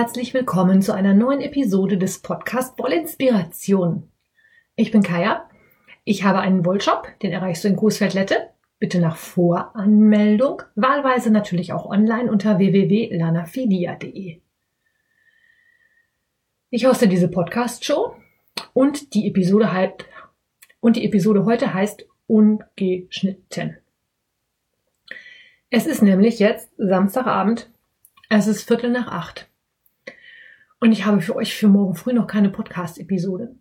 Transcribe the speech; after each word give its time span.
Herzlich 0.00 0.32
willkommen 0.32 0.80
zu 0.80 0.94
einer 0.94 1.12
neuen 1.12 1.42
Episode 1.42 1.98
des 1.98 2.22
Podcast 2.22 2.78
Wollinspiration. 2.78 4.10
Ich 4.74 4.92
bin 4.92 5.02
Kaya. 5.02 5.46
Ich 6.04 6.24
habe 6.24 6.38
einen 6.38 6.64
Wollshop, 6.64 7.06
den 7.22 7.32
erreichst 7.32 7.64
du 7.64 7.68
in 7.68 7.76
Großfeldlette. 7.76 8.48
Bitte 8.78 8.98
nach 8.98 9.16
Voranmeldung, 9.16 10.62
wahlweise 10.74 11.30
natürlich 11.30 11.74
auch 11.74 11.84
online 11.84 12.30
unter 12.32 12.56
www.lanafilia.de. 12.56 14.40
Ich 16.70 16.86
hoste 16.86 17.06
diese 17.06 17.28
Podcast-Show 17.28 18.16
und 18.72 19.12
die 19.12 19.28
Episode 19.28 19.70
halt, 19.70 20.06
und 20.80 20.96
die 20.96 21.04
Episode 21.04 21.44
heute 21.44 21.74
heißt 21.74 22.06
Ungeschnitten. 22.26 23.76
Es 25.68 25.84
ist 25.84 26.00
nämlich 26.00 26.38
jetzt 26.38 26.70
Samstagabend 26.78 27.68
es 28.32 28.46
ist 28.46 28.62
Viertel 28.62 28.92
nach 28.92 29.08
acht. 29.08 29.49
Und 30.80 30.92
ich 30.92 31.04
habe 31.04 31.20
für 31.20 31.36
euch 31.36 31.54
für 31.54 31.68
morgen 31.68 31.94
früh 31.94 32.12
noch 32.12 32.26
keine 32.26 32.48
Podcast-Episode. 32.48 33.54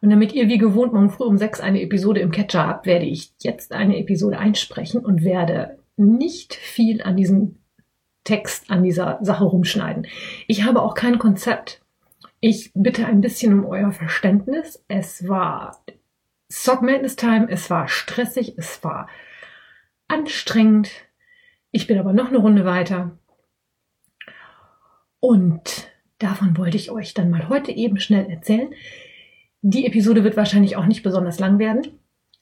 Und 0.00 0.10
damit 0.10 0.32
ihr 0.32 0.48
wie 0.48 0.58
gewohnt 0.58 0.92
morgen 0.92 1.10
früh 1.10 1.24
um 1.24 1.36
sechs 1.36 1.60
eine 1.60 1.82
Episode 1.82 2.20
im 2.20 2.30
Catcher 2.30 2.66
habt, 2.66 2.86
werde 2.86 3.04
ich 3.04 3.32
jetzt 3.42 3.72
eine 3.72 3.98
Episode 3.98 4.38
einsprechen 4.38 5.04
und 5.04 5.24
werde 5.24 5.78
nicht 5.96 6.54
viel 6.54 7.02
an 7.02 7.16
diesem 7.16 7.56
Text, 8.22 8.70
an 8.70 8.84
dieser 8.84 9.18
Sache 9.20 9.44
rumschneiden. 9.44 10.06
Ich 10.46 10.64
habe 10.64 10.82
auch 10.82 10.94
kein 10.94 11.18
Konzept. 11.18 11.82
Ich 12.40 12.70
bitte 12.74 13.06
ein 13.06 13.20
bisschen 13.20 13.52
um 13.58 13.64
euer 13.64 13.90
Verständnis. 13.90 14.84
Es 14.86 15.26
war 15.26 15.82
Sock 16.48 16.82
Madness 16.82 17.16
Time, 17.16 17.48
es 17.50 17.68
war 17.68 17.88
stressig, 17.88 18.54
es 18.56 18.82
war 18.84 19.08
anstrengend. 20.06 20.90
Ich 21.72 21.88
bin 21.88 21.98
aber 21.98 22.12
noch 22.12 22.28
eine 22.28 22.38
Runde 22.38 22.64
weiter. 22.64 23.18
Und 25.20 25.90
davon 26.18 26.56
wollte 26.56 26.76
ich 26.76 26.90
euch 26.90 27.14
dann 27.14 27.30
mal 27.30 27.48
heute 27.48 27.72
eben 27.72 27.98
schnell 27.98 28.28
erzählen. 28.30 28.70
Die 29.62 29.86
Episode 29.86 30.24
wird 30.24 30.36
wahrscheinlich 30.36 30.76
auch 30.76 30.86
nicht 30.86 31.02
besonders 31.02 31.38
lang 31.38 31.58
werden. 31.58 31.86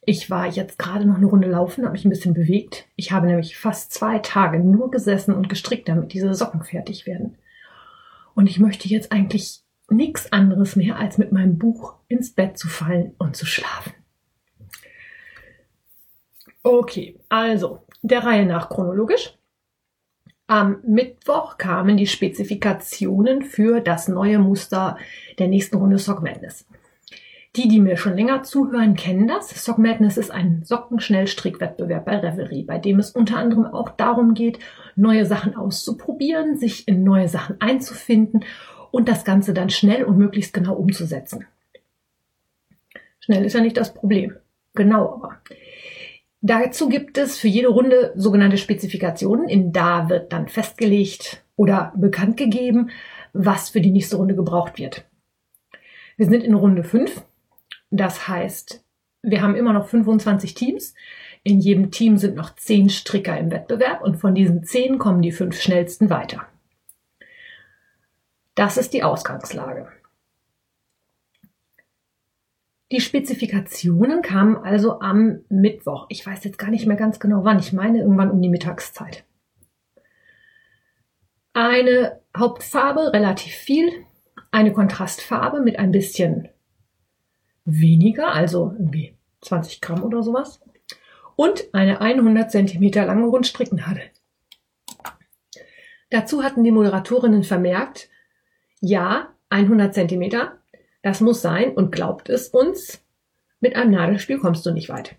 Ich 0.08 0.30
war 0.30 0.46
jetzt 0.46 0.78
gerade 0.78 1.04
noch 1.04 1.16
eine 1.16 1.26
Runde 1.26 1.48
laufen, 1.48 1.84
habe 1.84 1.92
mich 1.92 2.04
ein 2.04 2.10
bisschen 2.10 2.34
bewegt. 2.34 2.86
Ich 2.94 3.10
habe 3.10 3.26
nämlich 3.26 3.56
fast 3.56 3.92
zwei 3.92 4.18
Tage 4.20 4.60
nur 4.60 4.90
gesessen 4.90 5.34
und 5.34 5.48
gestrickt, 5.48 5.88
damit 5.88 6.12
diese 6.12 6.32
Socken 6.34 6.62
fertig 6.62 7.06
werden. 7.06 7.38
Und 8.34 8.48
ich 8.48 8.60
möchte 8.60 8.86
jetzt 8.88 9.10
eigentlich 9.10 9.62
nichts 9.88 10.32
anderes 10.32 10.76
mehr, 10.76 10.96
als 10.96 11.18
mit 11.18 11.32
meinem 11.32 11.58
Buch 11.58 11.94
ins 12.08 12.32
Bett 12.32 12.58
zu 12.58 12.68
fallen 12.68 13.14
und 13.18 13.36
zu 13.36 13.46
schlafen. 13.46 13.92
Okay, 16.62 17.18
also 17.28 17.86
der 18.02 18.24
Reihe 18.24 18.46
nach 18.46 18.68
chronologisch. 18.68 19.36
Am 20.48 20.78
Mittwoch 20.86 21.58
kamen 21.58 21.96
die 21.96 22.06
Spezifikationen 22.06 23.42
für 23.42 23.80
das 23.80 24.06
neue 24.06 24.38
Muster 24.38 24.96
der 25.40 25.48
nächsten 25.48 25.76
Runde 25.76 25.98
Sock 25.98 26.22
Madness. 26.22 26.66
Die, 27.56 27.66
die 27.68 27.80
mir 27.80 27.96
schon 27.96 28.14
länger 28.14 28.44
zuhören, 28.44 28.94
kennen 28.94 29.26
das. 29.26 29.48
Sock 29.64 29.78
Madness 29.78 30.16
ist 30.18 30.30
ein 30.30 30.62
Sockenschnellstrickwettbewerb 30.64 32.04
bei 32.04 32.18
Revelry, 32.18 32.62
bei 32.62 32.78
dem 32.78 33.00
es 33.00 33.10
unter 33.10 33.38
anderem 33.38 33.64
auch 33.64 33.88
darum 33.88 34.34
geht, 34.34 34.60
neue 34.94 35.26
Sachen 35.26 35.56
auszuprobieren, 35.56 36.56
sich 36.56 36.86
in 36.86 37.02
neue 37.02 37.28
Sachen 37.28 37.60
einzufinden 37.60 38.44
und 38.92 39.08
das 39.08 39.24
Ganze 39.24 39.52
dann 39.52 39.70
schnell 39.70 40.04
und 40.04 40.16
möglichst 40.16 40.54
genau 40.54 40.74
umzusetzen. 40.74 41.46
Schnell 43.18 43.44
ist 43.44 43.54
ja 43.54 43.60
nicht 43.60 43.76
das 43.76 43.94
Problem. 43.94 44.36
Genau 44.74 45.14
aber. 45.14 45.40
Dazu 46.42 46.88
gibt 46.88 47.18
es 47.18 47.38
für 47.38 47.48
jede 47.48 47.68
Runde 47.68 48.12
sogenannte 48.16 48.58
Spezifikationen. 48.58 49.48
In 49.48 49.72
da 49.72 50.08
wird 50.08 50.32
dann 50.32 50.48
festgelegt 50.48 51.44
oder 51.56 51.92
bekannt 51.96 52.36
gegeben, 52.36 52.90
was 53.32 53.70
für 53.70 53.80
die 53.80 53.90
nächste 53.90 54.16
Runde 54.16 54.36
gebraucht 54.36 54.78
wird. 54.78 55.04
Wir 56.16 56.26
sind 56.26 56.44
in 56.44 56.54
Runde 56.54 56.84
5. 56.84 57.22
Das 57.90 58.28
heißt, 58.28 58.84
wir 59.22 59.42
haben 59.42 59.56
immer 59.56 59.72
noch 59.72 59.88
25 59.88 60.54
Teams. 60.54 60.94
In 61.42 61.60
jedem 61.60 61.90
Team 61.90 62.16
sind 62.16 62.36
noch 62.36 62.54
10 62.54 62.90
Stricker 62.90 63.38
im 63.38 63.50
Wettbewerb 63.50 64.02
und 64.02 64.16
von 64.16 64.34
diesen 64.34 64.64
10 64.64 64.98
kommen 64.98 65.22
die 65.22 65.32
5 65.32 65.60
schnellsten 65.60 66.10
weiter. 66.10 66.46
Das 68.54 68.76
ist 68.76 68.94
die 68.94 69.02
Ausgangslage. 69.02 69.88
Die 72.92 73.00
Spezifikationen 73.00 74.22
kamen 74.22 74.56
also 74.56 75.00
am 75.00 75.40
Mittwoch. 75.48 76.06
Ich 76.08 76.24
weiß 76.24 76.44
jetzt 76.44 76.58
gar 76.58 76.70
nicht 76.70 76.86
mehr 76.86 76.96
ganz 76.96 77.18
genau 77.18 77.42
wann. 77.42 77.58
Ich 77.58 77.72
meine 77.72 77.98
irgendwann 77.98 78.30
um 78.30 78.40
die 78.40 78.48
Mittagszeit. 78.48 79.24
Eine 81.52 82.20
Hauptfarbe, 82.36 83.12
relativ 83.12 83.52
viel. 83.54 83.90
Eine 84.52 84.72
Kontrastfarbe 84.72 85.60
mit 85.60 85.78
ein 85.78 85.90
bisschen 85.90 86.48
weniger, 87.64 88.32
also 88.32 88.72
irgendwie 88.78 89.16
20 89.40 89.80
Gramm 89.80 90.04
oder 90.04 90.22
sowas. 90.22 90.60
Und 91.34 91.74
eine 91.74 92.00
100 92.00 92.50
Zentimeter 92.50 93.04
lange 93.04 93.26
Rundstricknadel. 93.26 94.02
Dazu 96.10 96.44
hatten 96.44 96.62
die 96.62 96.70
Moderatorinnen 96.70 97.42
vermerkt, 97.42 98.08
ja, 98.80 99.34
100 99.50 99.92
Zentimeter, 99.92 100.55
das 101.06 101.20
muss 101.20 101.40
sein 101.40 101.72
und 101.72 101.92
glaubt 101.92 102.28
es 102.28 102.48
uns, 102.48 103.00
mit 103.60 103.76
einem 103.76 103.92
Nadelspiel 103.92 104.40
kommst 104.40 104.66
du 104.66 104.72
nicht 104.72 104.88
weit. 104.88 105.14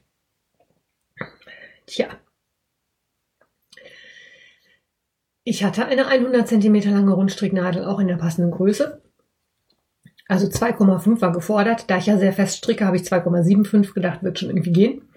Tja. 1.86 2.09
Ich 5.46 5.64
hatte 5.64 5.86
eine 5.86 6.08
100 6.08 6.46
cm 6.46 6.76
lange 6.92 7.14
Rundstricknadel 7.14 7.86
auch 7.86 8.00
in 8.00 8.09
der 8.09 8.18
passenden 8.18 8.52
Größe. 8.52 9.02
Also 10.28 10.47
2,5 10.47 11.22
war 11.22 11.31
gefordert. 11.31 11.90
Da 11.90 12.00
ich 12.00 12.08
ja 12.08 12.18
sehr 12.18 12.34
fest 12.34 12.58
stricke, 12.58 12.86
habe 12.86 12.97
ich 12.97 13.03
2,75 13.03 13.94
gedacht, 13.94 14.24
wird 14.24 14.40
schon 14.40 14.50
irgendwie 14.50 14.74
gehen. 14.74 15.08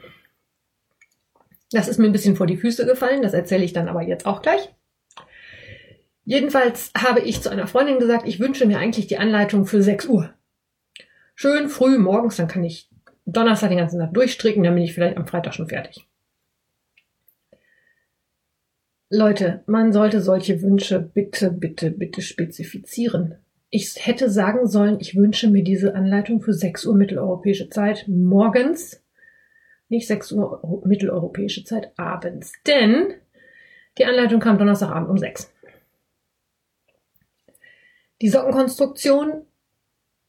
Das 1.73 1.89
ist 1.89 1.99
mir 1.99 2.07
ein 2.07 2.13
bisschen 2.13 2.37
vor 2.37 2.47
die 2.47 2.59
Füße 2.59 2.87
gefallen. 2.87 3.23
Das 3.23 3.33
erzähle 3.33 3.65
ich 3.65 3.73
dann 3.73 3.89
aber 3.89 4.03
jetzt 4.03 4.25
auch 4.25 4.41
gleich. 4.41 4.73
Jedenfalls 6.25 6.93
habe 6.97 7.19
ich 7.19 7.43
zu 7.43 7.51
einer 7.51 7.67
Freundin 7.67 7.99
gesagt, 7.99 8.29
ich 8.29 8.39
wünsche 8.39 8.67
mir 8.67 8.79
eigentlich 8.79 9.09
die 9.09 9.19
Anleitung 9.19 9.67
für 9.67 9.83
6 9.83 10.07
Uhr 10.07 10.33
schön 11.41 11.71
früh 11.71 11.97
morgens, 11.97 12.37
dann 12.37 12.49
kann 12.49 12.65
ich 12.65 12.91
Donnerstag 13.25 13.71
den 13.71 13.79
ganzen 13.79 13.99
Tag 13.99 14.13
durchstricken, 14.13 14.63
dann 14.63 14.75
bin 14.75 14.85
ich 14.85 14.93
vielleicht 14.93 15.17
am 15.17 15.27
Freitag 15.27 15.55
schon 15.55 15.69
fertig. 15.69 16.07
Leute, 19.09 19.63
man 19.67 19.91
sollte 19.93 20.21
solche 20.21 20.61
Wünsche 20.61 21.01
bitte, 21.01 21.51
bitte, 21.51 21.91
bitte 21.93 22.21
spezifizieren. 22.21 23.37
Ich 23.71 24.07
hätte 24.07 24.29
sagen 24.29 24.67
sollen, 24.67 24.99
ich 25.01 25.17
wünsche 25.17 25.49
mir 25.49 25.65
diese 25.65 25.95
Anleitung 25.95 26.43
für 26.43 26.53
6 26.53 26.85
Uhr 26.85 26.95
mitteleuropäische 26.95 27.71
Zeit 27.71 28.05
morgens, 28.07 29.03
nicht 29.89 30.09
6 30.09 30.33
Uhr 30.33 30.83
mitteleuropäische 30.85 31.65
Zeit 31.65 31.91
abends. 31.97 32.53
Denn 32.67 33.15
die 33.97 34.05
Anleitung 34.05 34.41
kam 34.41 34.59
Donnerstagabend 34.59 35.09
um 35.09 35.17
6. 35.17 35.51
Die 38.21 38.29
Sockenkonstruktion 38.29 39.47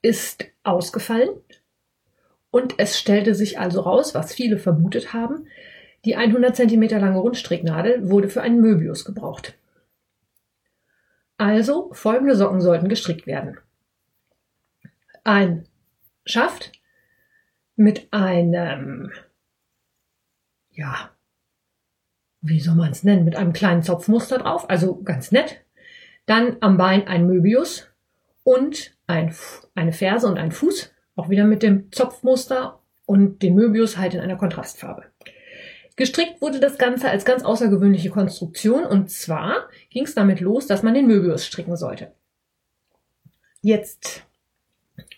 ist 0.01 0.45
ausgefallen 0.63 1.29
und 2.51 2.75
es 2.77 2.99
stellte 2.99 3.33
sich 3.33 3.59
also 3.59 3.81
raus, 3.81 4.13
was 4.13 4.33
viele 4.33 4.57
vermutet 4.57 5.13
haben, 5.13 5.47
die 6.05 6.15
100 6.15 6.55
cm 6.55 6.81
lange 6.99 7.19
Rundstricknadel 7.19 8.09
wurde 8.09 8.29
für 8.29 8.41
einen 8.41 8.59
Möbius 8.59 9.05
gebraucht. 9.05 9.55
Also 11.37 11.91
folgende 11.93 12.35
Socken 12.35 12.61
sollten 12.61 12.89
gestrickt 12.89 13.25
werden. 13.25 13.57
Ein 15.23 15.65
Schaft 16.25 16.71
mit 17.75 18.11
einem, 18.11 19.11
ja, 20.71 21.11
wie 22.41 22.59
soll 22.59 22.75
man 22.75 22.91
es 22.91 23.03
nennen, 23.03 23.25
mit 23.25 23.35
einem 23.35 23.53
kleinen 23.53 23.83
Zopfmuster 23.83 24.39
drauf, 24.39 24.69
also 24.69 25.01
ganz 25.01 25.31
nett. 25.31 25.63
Dann 26.25 26.57
am 26.61 26.77
Bein 26.77 27.07
ein 27.07 27.27
Möbius 27.27 27.87
und 28.43 28.95
ein, 29.11 29.35
eine 29.75 29.93
Ferse 29.93 30.27
und 30.27 30.37
ein 30.37 30.51
Fuß, 30.51 30.91
auch 31.15 31.29
wieder 31.29 31.45
mit 31.45 31.63
dem 31.63 31.91
Zopfmuster 31.91 32.79
und 33.05 33.43
dem 33.43 33.55
Möbius 33.55 33.97
halt 33.97 34.13
in 34.13 34.19
einer 34.19 34.37
Kontrastfarbe. 34.37 35.03
Gestrickt 35.95 36.41
wurde 36.41 36.59
das 36.59 36.77
Ganze 36.77 37.09
als 37.09 37.25
ganz 37.25 37.43
außergewöhnliche 37.43 38.09
Konstruktion 38.09 38.85
und 38.85 39.11
zwar 39.11 39.69
ging 39.89 40.05
es 40.05 40.15
damit 40.15 40.39
los, 40.39 40.65
dass 40.65 40.83
man 40.83 40.93
den 40.93 41.07
Möbius 41.07 41.45
stricken 41.45 41.75
sollte. 41.75 42.13
Jetzt 43.61 44.23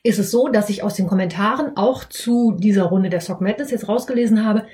ist 0.02 0.20
es 0.20 0.32
so, 0.32 0.50
dass 0.50 0.70
ich 0.70 0.84
aus 0.84 0.96
den 0.96 1.08
Kommentaren 1.08 1.78
auch 1.78 2.04
zu 2.04 2.54
dieser 2.58 2.84
Runde 2.84 3.10
der 3.10 3.22
Sock 3.22 3.40
Madness 3.40 3.72
jetzt 3.72 3.88
rausgelesen 3.88 4.44
habe, 4.44 4.66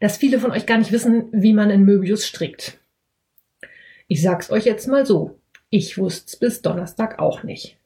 dass 0.00 0.18
viele 0.18 0.38
von 0.38 0.52
euch 0.52 0.66
gar 0.66 0.78
nicht 0.78 0.92
wissen, 0.92 1.28
wie 1.32 1.52
man 1.52 1.70
einen 1.70 1.84
Möbius 1.84 2.26
strickt. 2.26 2.78
Ich 4.06 4.22
sag's 4.22 4.50
euch 4.50 4.64
jetzt 4.64 4.86
mal 4.86 5.04
so. 5.04 5.38
Ich 5.70 5.98
wusste 5.98 6.26
es 6.26 6.36
bis 6.36 6.62
Donnerstag 6.62 7.18
auch 7.18 7.42
nicht. 7.42 7.76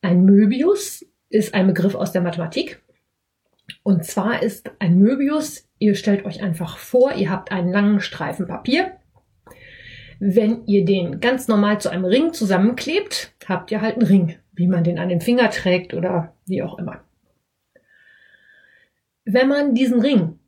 Ein 0.00 0.24
Möbius 0.24 1.04
ist 1.28 1.54
ein 1.54 1.66
Begriff 1.66 1.94
aus 1.94 2.12
der 2.12 2.22
Mathematik. 2.22 2.82
Und 3.82 4.04
zwar 4.04 4.42
ist 4.42 4.70
ein 4.78 4.98
Möbius, 4.98 5.68
ihr 5.78 5.94
stellt 5.94 6.24
euch 6.24 6.42
einfach 6.42 6.78
vor, 6.78 7.14
ihr 7.14 7.30
habt 7.30 7.52
einen 7.52 7.70
langen 7.70 8.00
Streifen 8.00 8.46
Papier. 8.46 8.96
Wenn 10.20 10.64
ihr 10.66 10.84
den 10.84 11.20
ganz 11.20 11.48
normal 11.48 11.80
zu 11.80 11.90
einem 11.90 12.04
Ring 12.04 12.32
zusammenklebt, 12.32 13.34
habt 13.46 13.70
ihr 13.70 13.80
halt 13.80 13.96
einen 13.96 14.06
Ring, 14.06 14.38
wie 14.52 14.66
man 14.66 14.84
den 14.84 14.98
an 14.98 15.08
den 15.08 15.20
Finger 15.20 15.50
trägt 15.50 15.94
oder 15.94 16.34
wie 16.46 16.62
auch 16.62 16.78
immer. 16.78 17.04
Wenn 19.24 19.48
man 19.48 19.74
diesen 19.74 20.00
Ring 20.00 20.38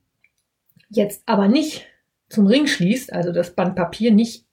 jetzt 0.89 1.23
aber 1.27 1.49
nicht 1.49 1.87
zum 2.29 2.47
Ring 2.47 2.67
schließt, 2.67 3.13
also 3.13 3.33
das 3.33 3.55
Band 3.55 3.77
Papier 3.77 4.13
nicht 4.13 4.47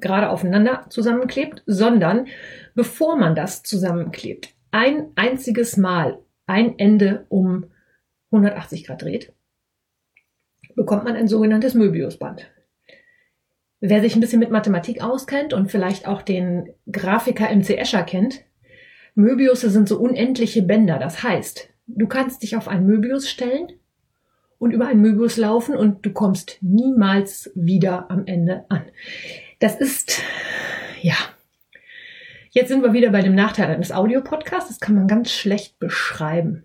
gerade 0.00 0.30
aufeinander 0.30 0.86
zusammenklebt, 0.88 1.62
sondern 1.66 2.26
bevor 2.74 3.16
man 3.16 3.34
das 3.34 3.62
zusammenklebt, 3.62 4.54
ein 4.70 5.08
einziges 5.16 5.76
Mal 5.76 6.18
ein 6.46 6.78
Ende 6.78 7.26
um 7.28 7.66
180 8.32 8.86
Grad 8.86 9.02
dreht, 9.02 9.32
bekommt 10.76 11.04
man 11.04 11.16
ein 11.16 11.28
sogenanntes 11.28 11.74
Möbiusband. 11.74 12.50
Wer 13.80 14.00
sich 14.02 14.14
ein 14.14 14.20
bisschen 14.20 14.40
mit 14.40 14.50
Mathematik 14.50 15.02
auskennt 15.02 15.52
und 15.54 15.70
vielleicht 15.70 16.06
auch 16.06 16.22
den 16.22 16.74
Grafiker 16.90 17.54
MC 17.54 17.78
Escher 17.78 18.02
kennt, 18.02 18.44
Möbiusse 19.14 19.70
sind 19.70 19.88
so 19.88 19.98
unendliche 19.98 20.62
Bänder. 20.62 20.98
Das 20.98 21.22
heißt, 21.22 21.68
du 21.86 22.06
kannst 22.06 22.42
dich 22.42 22.56
auf 22.56 22.68
ein 22.68 22.86
Möbius 22.86 23.28
stellen 23.28 23.68
und 24.58 24.72
über 24.72 24.86
ein 24.86 25.00
Möbius 25.00 25.36
laufen 25.36 25.76
und 25.76 26.04
du 26.04 26.12
kommst 26.12 26.58
niemals 26.60 27.50
wieder 27.54 28.10
am 28.10 28.26
Ende 28.26 28.66
an. 28.68 28.82
Das 29.60 29.76
ist, 29.76 30.22
ja. 31.02 31.14
Jetzt 32.50 32.68
sind 32.68 32.82
wir 32.82 32.92
wieder 32.92 33.10
bei 33.10 33.20
dem 33.20 33.34
Nachteil 33.34 33.70
eines 33.70 33.92
Audiopodcasts. 33.92 34.68
Das 34.68 34.80
kann 34.80 34.94
man 34.94 35.06
ganz 35.06 35.30
schlecht 35.30 35.78
beschreiben. 35.78 36.64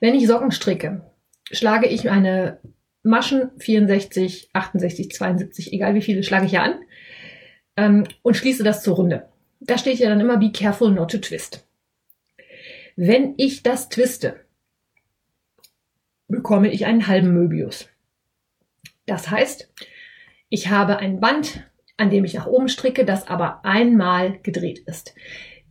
Wenn 0.00 0.14
ich 0.14 0.26
Socken 0.26 0.52
stricke, 0.52 1.02
schlage 1.50 1.88
ich 1.88 2.08
eine 2.08 2.60
Maschen 3.02 3.50
64, 3.58 4.50
68, 4.52 5.10
72, 5.10 5.72
egal 5.72 5.94
wie 5.94 6.02
viele, 6.02 6.22
schlage 6.22 6.46
ich 6.46 6.52
ja 6.52 6.62
an 6.62 6.80
ähm, 7.76 8.04
und 8.22 8.36
schließe 8.36 8.62
das 8.62 8.82
zur 8.82 8.96
Runde. 8.96 9.28
Da 9.60 9.76
steht 9.78 9.98
ja 9.98 10.08
dann 10.08 10.20
immer 10.20 10.36
be 10.36 10.52
careful 10.52 10.92
not 10.92 11.10
to 11.10 11.18
twist. 11.18 11.66
Wenn 12.94 13.34
ich 13.36 13.64
das 13.64 13.88
twiste, 13.88 14.44
bekomme 16.28 16.70
ich 16.70 16.86
einen 16.86 17.08
halben 17.08 17.32
Möbius. 17.32 17.88
Das 19.06 19.30
heißt, 19.30 19.72
ich 20.48 20.70
habe 20.70 20.98
ein 20.98 21.20
Band, 21.20 21.64
an 21.96 22.10
dem 22.10 22.24
ich 22.24 22.34
nach 22.34 22.46
oben 22.46 22.68
stricke, 22.68 23.04
das 23.04 23.26
aber 23.26 23.64
einmal 23.64 24.38
gedreht 24.42 24.80
ist. 24.86 25.14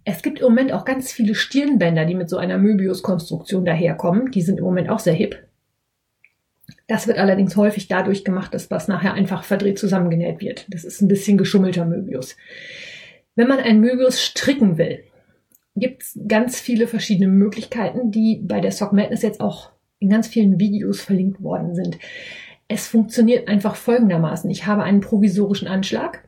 Es 0.04 0.22
gibt 0.22 0.40
im 0.40 0.46
Moment 0.46 0.72
auch 0.72 0.86
ganz 0.86 1.12
viele 1.12 1.36
Stirnbänder, 1.36 2.06
die 2.06 2.16
mit 2.16 2.30
so 2.30 2.38
einer 2.38 2.58
Möbius-Konstruktion 2.58 3.66
daherkommen. 3.66 4.32
Die 4.32 4.42
sind 4.42 4.60
im 4.60 4.64
Moment 4.64 4.90
auch 4.90 5.00
sehr 5.00 5.14
hip. 5.14 5.48
Das 6.88 7.08
wird 7.08 7.18
allerdings 7.18 7.58
häufig 7.58 7.88
dadurch 7.88 8.24
gemacht, 8.24 8.54
dass 8.54 8.72
was 8.72 8.88
nachher 8.88 9.14
einfach 9.14 9.44
verdreht 9.44 9.78
zusammengenäht 9.78 10.40
wird. 10.40 10.66
Das 10.70 10.86
ist 10.86 11.02
ein 11.02 11.10
bisschen 11.10 11.38
geschummelter 11.38 11.86
Möbius. 11.86 12.38
Wenn 13.36 13.48
man 13.48 13.60
ein 13.60 13.82
Möbius 13.82 14.22
stricken 14.22 14.78
will, 14.78 15.04
gibt 15.76 16.04
es 16.04 16.20
ganz 16.28 16.60
viele 16.60 16.88
verschiedene 16.88 17.28
Möglichkeiten, 17.28 18.12
die 18.12 18.42
bei 18.42 18.62
der 18.62 18.72
Sock 18.72 18.94
Madness 18.94 19.22
jetzt 19.22 19.42
auch 19.42 19.72
in 20.00 20.10
ganz 20.10 20.28
vielen 20.28 20.60
Videos 20.60 21.02
verlinkt 21.02 21.42
worden 21.42 21.76
sind. 21.76 21.98
Es 22.68 22.88
funktioniert 22.88 23.48
einfach 23.48 23.76
folgendermaßen. 23.76 24.50
Ich 24.50 24.66
habe 24.66 24.84
einen 24.84 25.02
provisorischen 25.02 25.68
Anschlag 25.68 26.28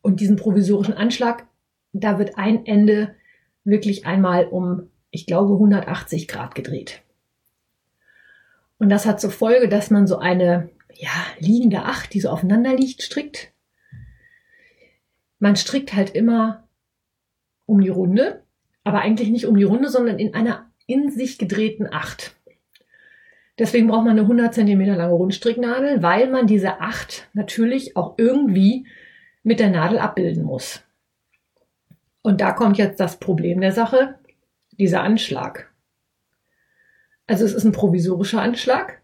und 0.00 0.20
diesen 0.20 0.36
provisorischen 0.36 0.94
Anschlag, 0.94 1.46
da 1.92 2.18
wird 2.18 2.36
ein 2.36 2.66
Ende 2.66 3.14
wirklich 3.64 4.06
einmal 4.06 4.46
um, 4.46 4.90
ich 5.10 5.26
glaube, 5.26 5.54
180 5.54 6.26
Grad 6.26 6.54
gedreht. 6.54 7.02
Und 8.78 8.88
das 8.88 9.06
hat 9.06 9.20
zur 9.20 9.30
Folge, 9.30 9.68
dass 9.68 9.90
man 9.90 10.08
so 10.08 10.18
eine 10.18 10.70
ja, 10.94 11.10
liegende 11.38 11.84
Acht, 11.84 12.12
die 12.14 12.20
so 12.20 12.30
aufeinander 12.30 12.74
liegt, 12.74 13.02
strickt. 13.02 13.52
Man 15.38 15.56
strickt 15.56 15.94
halt 15.94 16.10
immer 16.10 16.68
um 17.66 17.80
die 17.80 17.88
Runde, 17.88 18.42
aber 18.84 19.00
eigentlich 19.00 19.30
nicht 19.30 19.46
um 19.46 19.56
die 19.56 19.64
Runde, 19.64 19.88
sondern 19.88 20.18
in 20.18 20.34
einer 20.34 20.70
in 20.86 21.10
sich 21.10 21.38
gedrehten 21.38 21.86
Acht. 21.92 22.36
Deswegen 23.58 23.88
braucht 23.88 24.04
man 24.04 24.12
eine 24.12 24.22
100 24.22 24.54
cm 24.54 24.80
lange 24.80 25.12
Rundstricknadel, 25.12 26.02
weil 26.02 26.30
man 26.30 26.46
diese 26.46 26.80
Acht 26.80 27.28
natürlich 27.34 27.96
auch 27.96 28.14
irgendwie 28.16 28.86
mit 29.42 29.60
der 29.60 29.70
Nadel 29.70 29.98
abbilden 29.98 30.44
muss. 30.44 30.82
Und 32.22 32.40
da 32.40 32.52
kommt 32.52 32.78
jetzt 32.78 33.00
das 33.00 33.18
Problem 33.18 33.60
der 33.60 33.72
Sache, 33.72 34.14
dieser 34.78 35.02
Anschlag. 35.02 35.72
Also 37.26 37.44
es 37.44 37.52
ist 37.52 37.64
ein 37.64 37.72
provisorischer 37.72 38.40
Anschlag. 38.40 39.02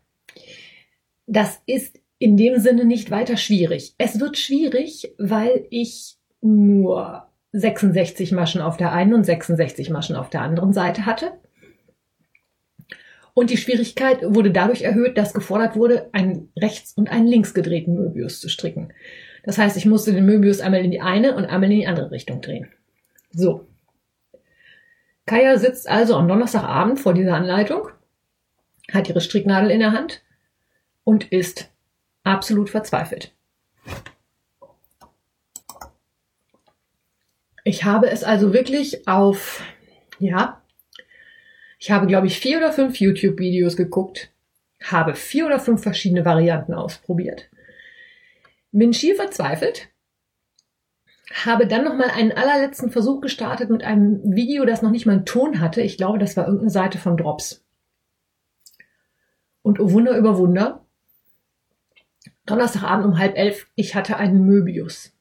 Das 1.26 1.60
ist 1.66 2.00
in 2.18 2.36
dem 2.36 2.58
Sinne 2.58 2.84
nicht 2.84 3.10
weiter 3.10 3.36
schwierig. 3.36 3.94
Es 3.98 4.18
wird 4.18 4.38
schwierig, 4.38 5.14
weil 5.18 5.66
ich 5.70 6.16
nur 6.40 7.28
66 7.52 8.32
Maschen 8.32 8.60
auf 8.60 8.76
der 8.76 8.92
einen 8.92 9.14
und 9.14 9.24
66 9.24 9.90
Maschen 9.90 10.16
auf 10.16 10.30
der 10.30 10.42
anderen 10.42 10.72
Seite 10.72 11.06
hatte. 11.06 11.32
Und 13.38 13.50
die 13.50 13.56
Schwierigkeit 13.56 14.18
wurde 14.24 14.50
dadurch 14.50 14.82
erhöht, 14.82 15.16
dass 15.16 15.32
gefordert 15.32 15.76
wurde, 15.76 16.08
einen 16.10 16.50
rechts 16.58 16.92
und 16.94 17.08
einen 17.08 17.28
links 17.28 17.54
gedrehten 17.54 17.94
Möbius 17.94 18.40
zu 18.40 18.48
stricken. 18.48 18.92
Das 19.44 19.58
heißt, 19.58 19.76
ich 19.76 19.86
musste 19.86 20.12
den 20.12 20.26
Möbius 20.26 20.58
einmal 20.58 20.84
in 20.84 20.90
die 20.90 21.00
eine 21.00 21.36
und 21.36 21.44
einmal 21.44 21.70
in 21.70 21.78
die 21.78 21.86
andere 21.86 22.10
Richtung 22.10 22.40
drehen. 22.40 22.68
So. 23.30 23.68
Kaya 25.24 25.56
sitzt 25.56 25.88
also 25.88 26.16
am 26.16 26.26
Donnerstagabend 26.26 26.98
vor 26.98 27.14
dieser 27.14 27.36
Anleitung, 27.36 27.90
hat 28.92 29.08
ihre 29.08 29.20
Stricknadel 29.20 29.70
in 29.70 29.78
der 29.78 29.92
Hand 29.92 30.24
und 31.04 31.30
ist 31.30 31.70
absolut 32.24 32.70
verzweifelt. 32.70 33.32
Ich 37.62 37.84
habe 37.84 38.10
es 38.10 38.24
also 38.24 38.52
wirklich 38.52 39.06
auf, 39.06 39.62
ja, 40.18 40.60
ich 41.78 41.90
habe, 41.90 42.06
glaube 42.06 42.26
ich, 42.26 42.38
vier 42.38 42.58
oder 42.58 42.72
fünf 42.72 42.98
YouTube-Videos 42.98 43.76
geguckt, 43.76 44.30
habe 44.82 45.14
vier 45.14 45.46
oder 45.46 45.60
fünf 45.60 45.82
verschiedene 45.82 46.24
Varianten 46.24 46.74
ausprobiert, 46.74 47.48
bin 48.72 48.92
schier 48.92 49.16
verzweifelt, 49.16 49.88
habe 51.32 51.66
dann 51.66 51.84
noch 51.84 51.94
mal 51.94 52.10
einen 52.10 52.32
allerletzten 52.32 52.90
Versuch 52.90 53.20
gestartet 53.20 53.70
mit 53.70 53.84
einem 53.84 54.20
Video, 54.24 54.64
das 54.64 54.82
noch 54.82 54.90
nicht 54.90 55.06
mal 55.06 55.12
einen 55.12 55.26
Ton 55.26 55.60
hatte. 55.60 55.82
Ich 55.82 55.96
glaube, 55.96 56.18
das 56.18 56.36
war 56.36 56.44
irgendeine 56.44 56.70
Seite 56.70 56.98
von 56.98 57.16
Drops. 57.16 57.64
Und 59.62 59.80
oh 59.80 59.92
Wunder 59.92 60.16
über 60.16 60.38
Wunder, 60.38 60.84
Donnerstagabend 62.46 63.04
um 63.04 63.18
halb 63.18 63.36
elf, 63.36 63.66
ich 63.74 63.94
hatte 63.94 64.16
einen 64.16 64.46
Möbius. 64.46 65.12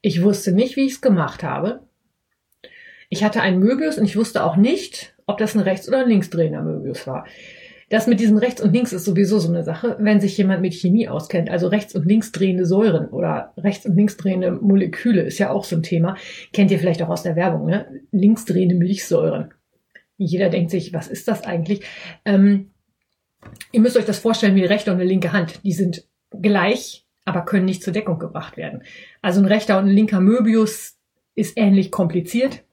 Ich 0.00 0.22
wusste 0.22 0.52
nicht, 0.52 0.76
wie 0.76 0.86
ich 0.86 0.94
es 0.94 1.00
gemacht 1.02 1.42
habe. 1.42 1.86
Ich 3.10 3.22
hatte 3.22 3.42
einen 3.42 3.58
Möbius 3.60 3.98
und 3.98 4.06
ich 4.06 4.16
wusste 4.16 4.42
auch 4.42 4.56
nicht, 4.56 5.15
ob 5.26 5.38
das 5.38 5.54
ein 5.54 5.60
rechts- 5.60 5.88
oder 5.88 6.00
ein 6.00 6.08
linksdrehender 6.08 6.62
Möbius 6.62 7.06
war. 7.06 7.26
Das 7.88 8.08
mit 8.08 8.18
diesem 8.18 8.36
rechts 8.36 8.60
und 8.60 8.72
links 8.72 8.92
ist 8.92 9.04
sowieso 9.04 9.38
so 9.38 9.48
eine 9.48 9.62
Sache, 9.62 9.96
wenn 10.00 10.20
sich 10.20 10.36
jemand 10.36 10.60
mit 10.60 10.74
Chemie 10.74 11.08
auskennt. 11.08 11.50
Also 11.50 11.68
rechts 11.68 11.94
und 11.94 12.04
links 12.04 12.32
drehende 12.32 12.66
Säuren 12.66 13.08
oder 13.10 13.52
rechts 13.56 13.86
und 13.86 13.94
links 13.94 14.16
drehende 14.16 14.50
Moleküle 14.50 15.22
ist 15.22 15.38
ja 15.38 15.50
auch 15.50 15.62
so 15.62 15.76
ein 15.76 15.84
Thema. 15.84 16.16
Kennt 16.52 16.72
ihr 16.72 16.80
vielleicht 16.80 17.00
auch 17.02 17.08
aus 17.08 17.22
der 17.22 17.36
Werbung, 17.36 17.66
ne? 17.66 17.86
Linksdrehende 18.10 18.74
Milchsäuren. 18.74 19.54
Jeder 20.16 20.48
denkt 20.48 20.72
sich, 20.72 20.92
was 20.92 21.06
ist 21.06 21.28
das 21.28 21.44
eigentlich? 21.44 21.82
Ähm, 22.24 22.70
ihr 23.70 23.80
müsst 23.80 23.96
euch 23.96 24.04
das 24.04 24.18
vorstellen 24.18 24.56
wie 24.56 24.62
eine 24.62 24.70
rechte 24.70 24.90
und 24.90 24.98
eine 24.98 25.08
linke 25.08 25.32
Hand. 25.32 25.60
Die 25.62 25.72
sind 25.72 26.08
gleich, 26.32 27.06
aber 27.24 27.44
können 27.44 27.66
nicht 27.66 27.84
zur 27.84 27.92
Deckung 27.92 28.18
gebracht 28.18 28.56
werden. 28.56 28.82
Also 29.22 29.40
ein 29.40 29.46
rechter 29.46 29.78
und 29.78 29.84
ein 29.84 29.94
linker 29.94 30.20
Möbius 30.20 30.96
ist 31.36 31.56
ähnlich 31.56 31.92
kompliziert. 31.92 32.64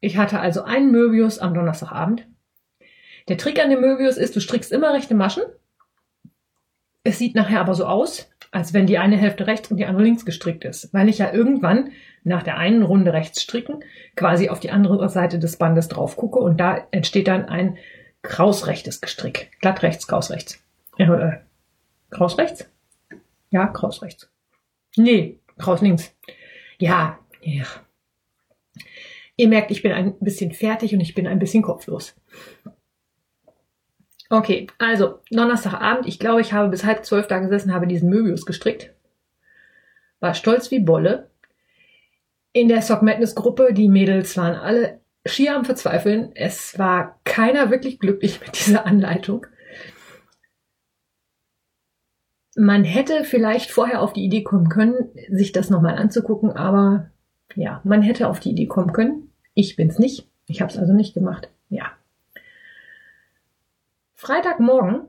Ich 0.00 0.16
hatte 0.16 0.40
also 0.40 0.62
einen 0.62 0.90
Möbius 0.90 1.38
am 1.38 1.54
Donnerstagabend. 1.54 2.26
Der 3.28 3.38
Trick 3.38 3.62
an 3.62 3.70
dem 3.70 3.80
Möbius 3.80 4.16
ist, 4.16 4.36
du 4.36 4.40
strickst 4.40 4.72
immer 4.72 4.92
rechte 4.92 5.14
Maschen. 5.14 5.42
Es 7.02 7.18
sieht 7.18 7.34
nachher 7.34 7.60
aber 7.60 7.74
so 7.74 7.86
aus, 7.86 8.30
als 8.50 8.72
wenn 8.72 8.86
die 8.86 8.98
eine 8.98 9.16
Hälfte 9.16 9.46
rechts 9.46 9.70
und 9.70 9.76
die 9.76 9.86
andere 9.86 10.04
links 10.04 10.24
gestrickt 10.24 10.64
ist, 10.64 10.92
weil 10.92 11.08
ich 11.08 11.18
ja 11.18 11.32
irgendwann 11.32 11.92
nach 12.24 12.42
der 12.42 12.56
einen 12.56 12.82
Runde 12.82 13.12
rechts 13.12 13.42
stricken 13.42 13.84
quasi 14.16 14.48
auf 14.48 14.60
die 14.60 14.70
andere 14.70 15.08
Seite 15.08 15.38
des 15.38 15.56
Bandes 15.56 15.88
drauf 15.88 16.16
gucke 16.16 16.38
und 16.38 16.58
da 16.58 16.86
entsteht 16.90 17.28
dann 17.28 17.44
ein 17.44 17.78
krausrechtes 18.22 19.00
Gestrick. 19.00 19.52
Glatt 19.60 19.82
rechts, 19.82 20.08
kraus 20.08 20.30
rechts. 20.30 20.62
Äh, 20.98 21.04
äh, 21.04 21.38
kraus 22.10 22.38
rechts? 22.38 22.68
Ja, 23.50 23.66
kraus 23.68 24.02
rechts. 24.02 24.28
Nee, 24.96 25.38
kraus 25.58 25.80
links. 25.80 26.14
Ja, 26.78 27.18
ja. 27.42 27.64
Ihr 29.36 29.48
merkt, 29.48 29.70
ich 29.70 29.82
bin 29.82 29.92
ein 29.92 30.18
bisschen 30.20 30.52
fertig 30.52 30.94
und 30.94 31.00
ich 31.00 31.14
bin 31.14 31.26
ein 31.26 31.38
bisschen 31.38 31.62
kopflos. 31.62 32.14
Okay, 34.28 34.66
also 34.78 35.20
Donnerstagabend. 35.30 36.06
Ich 36.06 36.18
glaube, 36.18 36.40
ich 36.40 36.52
habe 36.52 36.68
bis 36.68 36.84
halb 36.84 37.04
zwölf 37.04 37.28
da 37.28 37.38
gesessen, 37.38 37.72
habe 37.72 37.86
diesen 37.86 38.08
Möbius 38.08 38.46
gestrickt. 38.46 38.92
War 40.20 40.34
stolz 40.34 40.70
wie 40.70 40.80
Bolle. 40.80 41.30
In 42.52 42.68
der 42.68 42.82
Sock 42.82 43.02
Madness 43.02 43.34
Gruppe, 43.34 43.74
die 43.74 43.88
Mädels 43.88 44.36
waren 44.36 44.56
alle 44.56 45.00
schier 45.26 45.54
am 45.54 45.64
Verzweifeln. 45.64 46.32
Es 46.34 46.78
war 46.78 47.20
keiner 47.24 47.70
wirklich 47.70 47.98
glücklich 47.98 48.40
mit 48.40 48.58
dieser 48.58 48.86
Anleitung. 48.86 49.46
man 52.56 52.84
hätte 52.84 53.24
vielleicht 53.24 53.70
vorher 53.70 54.00
auf 54.00 54.12
die 54.12 54.24
Idee 54.24 54.42
kommen 54.42 54.68
können, 54.68 55.10
sich 55.28 55.52
das 55.52 55.70
nochmal 55.70 55.96
anzugucken, 55.96 56.50
aber 56.50 57.10
ja, 57.54 57.80
man 57.84 58.02
hätte 58.02 58.28
auf 58.28 58.40
die 58.40 58.50
Idee 58.50 58.66
kommen 58.66 58.92
können. 58.92 59.25
Ich 59.58 59.74
bin's 59.74 59.98
nicht. 59.98 60.28
Ich 60.46 60.60
habe 60.60 60.70
es 60.70 60.78
also 60.78 60.92
nicht 60.92 61.14
gemacht. 61.14 61.48
Ja. 61.70 61.90
Freitagmorgen 64.14 65.00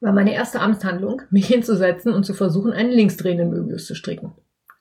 war 0.00 0.12
meine 0.12 0.34
erste 0.34 0.60
Amtshandlung, 0.60 1.22
mich 1.30 1.46
hinzusetzen 1.46 2.12
und 2.12 2.24
zu 2.24 2.34
versuchen, 2.34 2.72
einen 2.72 2.92
linksdrehenden 2.92 3.48
Möbius 3.48 3.86
zu 3.86 3.94
stricken. 3.94 4.32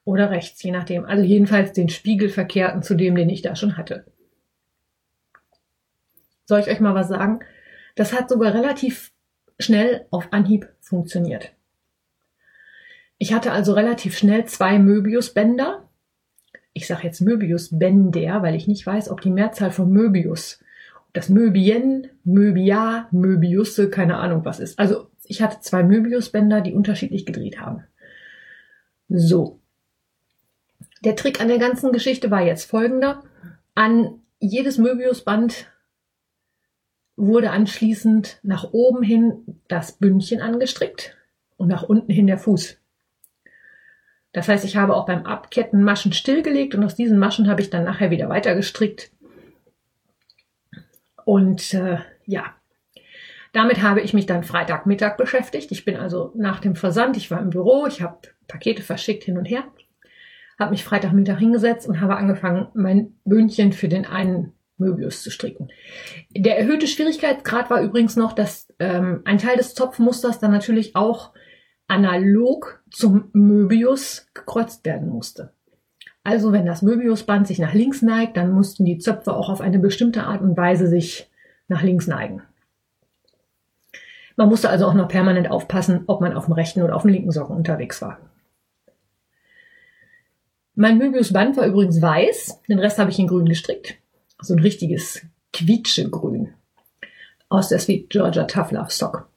Oder 0.04 0.32
rechts, 0.32 0.62
je 0.62 0.72
nachdem. 0.72 1.06
Also 1.06 1.24
jedenfalls 1.24 1.72
den 1.72 1.88
Spiegelverkehrten 1.88 2.84
zu 2.84 2.96
dem, 2.96 3.16
den 3.16 3.30
ich 3.30 3.42
da 3.42 3.56
schon 3.56 3.78
hatte. 3.78 4.06
Soll 6.46 6.60
ich 6.60 6.68
euch 6.68 6.82
mal 6.82 6.94
was 6.94 7.08
sagen? 7.08 7.40
Das 7.96 8.12
hat 8.12 8.28
sogar 8.30 8.54
relativ 8.54 9.14
schnell 9.60 10.08
auf 10.12 10.34
Anhieb 10.34 10.68
funktioniert. 10.82 11.54
Ich 13.18 13.34
hatte 13.34 13.54
also 13.54 13.74
relativ 13.74 14.18
schnell 14.18 14.44
zwei 14.44 14.78
Möbiusbänder. 14.78 15.88
Ich 16.74 16.88
sage 16.88 17.04
jetzt 17.04 17.22
Möbiusbänder, 17.22 18.42
weil 18.42 18.56
ich 18.56 18.68
nicht 18.68 18.86
weiß, 18.86 19.10
ob 19.10 19.22
die 19.22 19.30
Mehrzahl 19.30 19.72
von 19.72 19.92
Möbius, 19.92 20.60
das 21.14 21.30
Möbien, 21.30 22.08
Möbia, 22.24 23.08
Möbiusse, 23.12 23.90
keine 23.90 24.18
Ahnung 24.18 24.46
was 24.46 24.60
ist. 24.60 24.80
Also 24.80 25.08
ich 25.26 25.42
hatte 25.42 25.60
zwei 25.62 25.84
Möbiusbänder, 25.84 26.62
die 26.62 26.74
unterschiedlich 26.74 27.26
gedreht 27.26 27.60
haben. 27.60 27.84
So. 29.10 29.60
Der 31.04 31.16
Trick 31.16 31.42
an 31.42 31.48
der 31.48 31.58
ganzen 31.58 31.92
Geschichte 31.92 32.32
war 32.32 32.42
jetzt 32.42 32.66
folgender. 32.66 33.24
An 33.76 34.22
jedes 34.40 34.78
Möbiusband 34.78 35.68
wurde 37.16 37.52
anschließend 37.52 38.40
nach 38.44 38.72
oben 38.72 39.04
hin 39.04 39.60
das 39.68 39.94
Bündchen 39.94 40.42
angestrickt 40.42 41.18
und 41.58 41.68
nach 41.68 41.84
unten 41.84 42.12
hin 42.12 42.28
der 42.28 42.38
Fuß. 42.38 42.78
Das 44.34 44.48
heißt, 44.48 44.64
ich 44.64 44.78
habe 44.78 44.96
auch 44.96 45.06
beim 45.06 45.26
Abketten 45.26 45.84
Maschen 45.84 46.14
stillgelegt 46.14 46.74
und 46.76 46.84
aus 46.84 46.96
diesen 46.96 47.20
Maschen 47.20 47.50
habe 47.50 47.62
ich 47.62 47.70
dann 47.70 47.84
nachher 47.84 48.12
wieder 48.12 48.30
weiter 48.30 48.56
gestrickt. 48.56 49.12
Und 51.26 51.74
äh, 51.74 51.98
ja, 52.26 52.56
damit 53.54 53.82
habe 53.82 54.02
ich 54.02 54.14
mich 54.14 54.26
dann 54.26 54.44
Freitagmittag 54.44 55.18
beschäftigt. 55.18 55.72
Ich 55.72 55.84
bin 55.84 55.98
also 55.98 56.32
nach 56.36 56.60
dem 56.60 56.76
Versand, 56.76 57.18
ich 57.18 57.30
war 57.30 57.42
im 57.42 57.50
Büro, 57.50 57.86
ich 57.88 58.02
habe 58.02 58.20
Pakete 58.48 58.82
verschickt 58.82 59.24
hin 59.24 59.38
und 59.38 59.46
her, 59.46 59.64
habe 60.58 60.72
mich 60.72 60.84
Freitagmittag 60.84 61.40
hingesetzt 61.40 61.88
und 61.88 62.00
habe 62.00 62.16
angefangen, 62.16 62.68
mein 62.74 63.16
Bündchen 63.26 63.74
für 63.74 63.90
den 63.90 64.06
einen 64.06 64.54
Möbius 64.78 65.22
zu 65.22 65.30
stricken. 65.30 65.70
Der 66.36 66.58
erhöhte 66.58 66.88
Schwierigkeitsgrad 66.88 67.70
war 67.70 67.82
übrigens 67.82 68.16
noch, 68.16 68.34
dass 68.34 68.68
ähm, 68.80 69.22
ein 69.26 69.38
Teil 69.38 69.58
des 69.58 69.76
Zopfmusters 69.76 70.40
dann 70.40 70.52
natürlich 70.52 70.96
auch 70.96 71.34
analog 71.92 72.82
zum 72.90 73.30
Möbius 73.34 74.28
gekreuzt 74.34 74.86
werden 74.86 75.10
musste. 75.10 75.52
Also 76.24 76.52
wenn 76.52 76.66
das 76.66 76.82
Möbiusband 76.82 77.48
sich 77.48 77.60
nach 77.60 77.74
links 77.74 78.02
neigt, 78.02 78.38
dann 78.38 78.52
mussten 78.52 78.86
die 78.86 79.00
Zöpfe 79.00 79.34
auch 79.34 79.50
auf 79.50 79.62
eine 79.62 79.80
bestimmte 79.80 80.24
Art 80.24 80.42
und 80.42 80.58
Weise 80.58 80.88
sich 80.88 81.30
nach 81.68 81.84
links 81.84 82.08
neigen. 82.08 82.42
Man 84.36 84.50
musste 84.50 84.70
also 84.70 84.86
auch 84.86 84.94
noch 84.94 85.08
permanent 85.08 85.50
aufpassen, 85.50 86.04
ob 86.08 86.22
man 86.22 86.34
auf 86.34 86.46
dem 86.46 86.54
rechten 86.54 86.82
oder 86.82 86.96
auf 86.96 87.04
dem 87.04 87.12
linken 87.12 87.32
Socken 87.32 87.56
unterwegs 87.56 88.02
war. 88.02 88.18
Mein 90.74 90.98
Möbiusband 90.98 91.58
war 91.58 91.66
übrigens 91.66 92.02
weiß, 92.02 92.62
den 92.68 92.80
Rest 92.80 92.98
habe 92.98 93.12
ich 93.12 93.20
in 93.20 93.28
grün 93.28 93.46
gestrickt 93.46 93.98
so 94.42 94.56
ein 94.56 94.60
richtiges 94.60 95.22
Quietschegrün 95.54 96.54
aus 97.50 97.70
der 97.70 97.80
Sweet 97.80 98.10
Georgia 98.10 98.46
Tough 98.46 98.72
Love 98.72 98.90
Stock. 98.90 99.31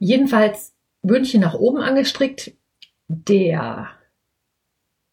Jedenfalls 0.00 0.74
Bündchen 1.02 1.42
nach 1.42 1.54
oben 1.54 1.78
angestrickt. 1.78 2.52
Der, 3.06 3.88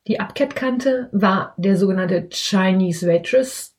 die 0.08 0.20
Abkettkante 0.20 1.10
war 1.12 1.54
der 1.58 1.76
sogenannte 1.76 2.30
Chinese 2.32 3.06
Waitress 3.08 3.76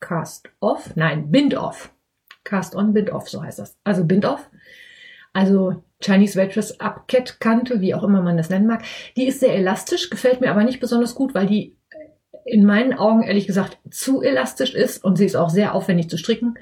Cast 0.00 0.48
Off, 0.60 0.96
nein, 0.96 1.30
Bind 1.30 1.54
Off. 1.54 1.92
Cast 2.42 2.74
On, 2.74 2.94
Bind 2.94 3.10
Off, 3.10 3.28
so 3.28 3.42
heißt 3.42 3.58
das. 3.58 3.76
Also 3.84 4.04
Bind 4.04 4.24
Off. 4.24 4.50
Also 5.34 5.82
Chinese 6.00 6.40
Waitress 6.40 6.80
Abkettkante, 6.80 7.82
wie 7.82 7.94
auch 7.94 8.02
immer 8.02 8.22
man 8.22 8.38
das 8.38 8.48
nennen 8.48 8.66
mag. 8.66 8.82
Die 9.16 9.26
ist 9.26 9.40
sehr 9.40 9.54
elastisch, 9.54 10.08
gefällt 10.08 10.40
mir 10.40 10.50
aber 10.50 10.64
nicht 10.64 10.80
besonders 10.80 11.14
gut, 11.14 11.34
weil 11.34 11.46
die 11.46 11.76
in 12.46 12.64
meinen 12.64 12.94
Augen 12.94 13.22
ehrlich 13.22 13.46
gesagt 13.46 13.78
zu 13.90 14.22
elastisch 14.22 14.74
ist 14.74 15.04
und 15.04 15.16
sie 15.16 15.26
ist 15.26 15.36
auch 15.36 15.50
sehr 15.50 15.74
aufwendig 15.74 16.08
zu 16.08 16.16
stricken. 16.16 16.56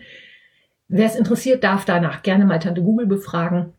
Wer 0.89 1.07
es 1.07 1.15
interessiert, 1.15 1.63
darf 1.63 1.85
danach 1.85 2.23
gerne 2.23 2.45
mal 2.45 2.59
Tante 2.59 2.83
Google 2.83 3.07
befragen. 3.07 3.73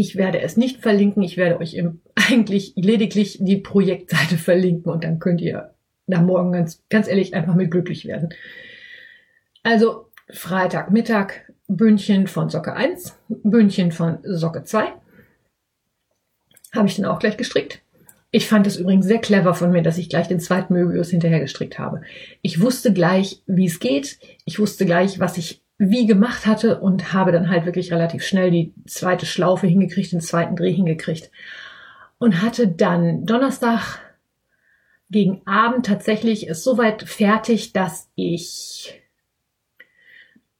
Ich 0.00 0.16
werde 0.16 0.40
es 0.40 0.56
nicht 0.56 0.80
verlinken. 0.80 1.22
Ich 1.22 1.36
werde 1.36 1.60
euch 1.60 1.74
im, 1.74 2.00
eigentlich 2.14 2.72
lediglich 2.74 3.36
die 3.38 3.58
Projektseite 3.58 4.38
verlinken 4.38 4.90
und 4.90 5.04
dann 5.04 5.18
könnt 5.18 5.42
ihr 5.42 5.74
da 6.06 6.22
morgen 6.22 6.52
ganz, 6.52 6.82
ganz 6.88 7.06
ehrlich 7.06 7.34
einfach 7.34 7.54
mit 7.54 7.70
glücklich 7.70 8.06
werden. 8.06 8.30
Also 9.62 10.06
Freitagmittag 10.30 11.32
Bündchen 11.68 12.28
von 12.28 12.48
Socke 12.48 12.72
1, 12.72 13.18
Bündchen 13.28 13.92
von 13.92 14.20
Socke 14.22 14.64
2. 14.64 14.90
Habe 16.74 16.88
ich 16.88 16.96
dann 16.96 17.04
auch 17.04 17.18
gleich 17.18 17.36
gestrickt. 17.36 17.82
Ich 18.30 18.48
fand 18.48 18.66
es 18.66 18.78
übrigens 18.78 19.04
sehr 19.04 19.18
clever 19.18 19.52
von 19.52 19.70
mir, 19.70 19.82
dass 19.82 19.98
ich 19.98 20.08
gleich 20.08 20.28
den 20.28 20.40
zweiten 20.40 20.72
Möbius 20.72 21.10
hinterher 21.10 21.40
gestrickt 21.40 21.78
habe. 21.78 22.00
Ich 22.40 22.62
wusste 22.62 22.94
gleich, 22.94 23.42
wie 23.46 23.66
es 23.66 23.80
geht. 23.80 24.18
Ich 24.46 24.58
wusste 24.58 24.86
gleich, 24.86 25.20
was 25.20 25.36
ich 25.36 25.59
wie 25.82 26.04
gemacht 26.06 26.46
hatte 26.46 26.78
und 26.78 27.14
habe 27.14 27.32
dann 27.32 27.48
halt 27.48 27.64
wirklich 27.64 27.90
relativ 27.90 28.22
schnell 28.22 28.50
die 28.50 28.74
zweite 28.86 29.24
Schlaufe 29.24 29.66
hingekriegt, 29.66 30.12
den 30.12 30.20
zweiten 30.20 30.54
Dreh 30.54 30.70
hingekriegt. 30.72 31.30
Und 32.18 32.42
hatte 32.42 32.68
dann 32.68 33.24
Donnerstag 33.24 33.98
gegen 35.08 35.40
Abend 35.46 35.86
tatsächlich 35.86 36.50
es 36.50 36.62
soweit 36.62 37.04
fertig, 37.04 37.72
dass 37.72 38.10
ich 38.14 39.02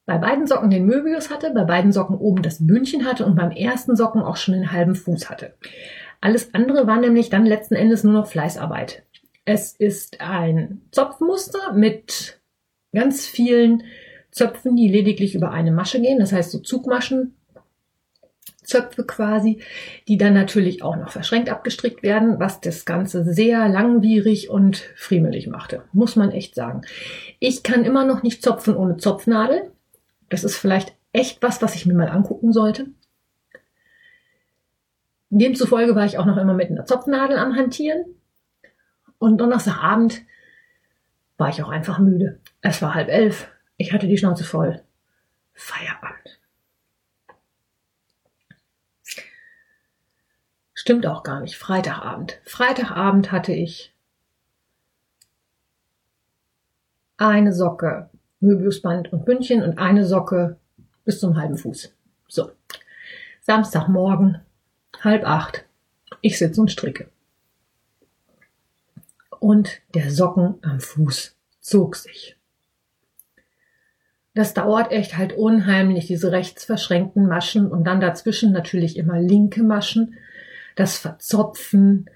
bei 0.06 0.16
beiden 0.16 0.46
Socken 0.46 0.70
den 0.70 0.86
Möbius 0.86 1.28
hatte, 1.28 1.50
bei 1.50 1.64
beiden 1.64 1.92
Socken 1.92 2.16
oben 2.16 2.40
das 2.40 2.66
Bündchen 2.66 3.04
hatte 3.04 3.26
und 3.26 3.36
beim 3.36 3.50
ersten 3.50 3.96
Socken 3.96 4.22
auch 4.22 4.38
schon 4.38 4.54
den 4.54 4.72
halben 4.72 4.94
Fuß 4.94 5.28
hatte. 5.28 5.54
Alles 6.22 6.54
andere 6.54 6.86
war 6.86 6.98
nämlich 6.98 7.28
dann 7.28 7.44
letzten 7.44 7.74
Endes 7.74 8.04
nur 8.04 8.14
noch 8.14 8.26
Fleißarbeit. 8.26 9.02
Es 9.44 9.74
ist 9.74 10.22
ein 10.22 10.80
Zopfmuster 10.92 11.74
mit 11.74 12.40
ganz 12.94 13.26
vielen 13.26 13.82
Zöpfen, 14.30 14.76
die 14.76 14.88
lediglich 14.88 15.34
über 15.34 15.50
eine 15.50 15.72
Masche 15.72 16.00
gehen, 16.00 16.18
das 16.18 16.32
heißt 16.32 16.50
so 16.50 16.58
Zugmaschen, 16.60 17.34
Zöpfe 18.62 19.04
quasi, 19.04 19.62
die 20.06 20.16
dann 20.16 20.32
natürlich 20.32 20.82
auch 20.82 20.96
noch 20.96 21.10
verschränkt 21.10 21.50
abgestrickt 21.50 22.02
werden, 22.02 22.38
was 22.38 22.60
das 22.60 22.84
Ganze 22.84 23.25
sehr 23.25 23.68
langwierig 23.68 24.49
und 24.49 24.76
friemelig 24.96 25.49
machte, 25.49 25.82
muss 25.92 26.14
man 26.14 26.30
echt 26.30 26.54
sagen. 26.54 26.82
Ich 27.40 27.62
kann 27.62 27.84
immer 27.84 28.04
noch 28.04 28.22
nicht 28.22 28.42
zopfen 28.42 28.76
ohne 28.76 28.96
Zopfnadel. 28.96 29.72
Das 30.28 30.44
ist 30.44 30.56
vielleicht 30.56 30.94
echt 31.12 31.42
was, 31.42 31.60
was 31.60 31.75
ich 31.75 31.87
mir 31.87 31.94
mal 31.94 32.08
angucken 32.08 32.52
sollte. 32.52 32.87
Demzufolge 35.30 35.94
war 35.94 36.04
ich 36.04 36.18
auch 36.18 36.26
noch 36.26 36.37
immer 36.37 36.54
mit 36.54 36.70
einer 36.70 36.87
Zopfnadel 36.87 37.38
am 37.38 37.56
Hantieren. 37.56 38.04
Und 39.18 39.38
Donnerstagabend 39.38 40.22
war 41.37 41.49
ich 41.49 41.62
auch 41.62 41.68
einfach 41.68 41.99
müde. 41.99 42.40
Es 42.62 42.82
war 42.82 42.94
halb 42.94 43.08
elf. 43.08 43.49
Ich 43.80 43.94
hatte 43.94 44.06
die 44.06 44.18
Schnauze 44.18 44.44
voll. 44.44 44.82
Feierabend. 45.54 46.38
Stimmt 50.75 51.06
auch 51.06 51.22
gar 51.22 51.40
nicht. 51.40 51.56
Freitagabend. 51.56 52.42
Freitagabend 52.44 53.32
hatte 53.32 53.54
ich 53.54 53.94
eine 57.16 57.54
Socke, 57.54 58.10
Möbiusband 58.40 59.14
und 59.14 59.25
Bündchen 59.25 59.62
und 59.62 59.78
eine 59.78 60.04
Socke 60.04 60.58
bis 61.06 61.18
zum 61.18 61.38
halben 61.38 61.56
Fuß. 61.56 61.90
So. 62.28 62.52
Samstagmorgen 63.40 64.42
halb 65.02 65.25
acht. 65.25 65.64
Ich 66.20 66.38
sitze 66.38 66.60
und 66.60 66.70
stricke. 66.70 67.10
Und 69.38 69.80
der 69.94 70.10
Socken 70.10 70.58
am 70.60 70.80
Fuß 70.80 71.34
zog 71.62 71.96
sich. 71.96 72.37
Das 74.40 74.54
dauert 74.54 74.90
echt 74.90 75.18
halt 75.18 75.35
unheimlich, 75.35 76.06
diese 76.06 76.32
rechts 76.32 76.64
verschränkten 76.64 77.28
Maschen 77.28 77.70
und 77.70 77.85
dann 77.85 78.00
dazwischen 78.00 78.52
natürlich 78.52 78.97
immer 78.97 79.20
linke 79.20 79.62
Maschen, 79.62 80.14
das 80.76 80.97
Verzopfen. 80.97 82.09